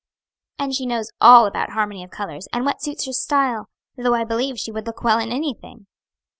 [0.57, 4.23] "And she knows all about harmony of colors, and what suits her style; though I
[4.23, 5.85] believe she would look well in anything."